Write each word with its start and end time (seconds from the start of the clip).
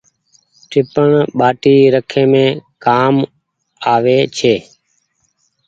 ٽيپڻ 0.69 1.09
ٻآٽي 1.37 1.75
رکيم 1.95 2.31
ڪآم 2.83 3.15
آوي 3.93 4.17
ڇي۔ 4.37 4.55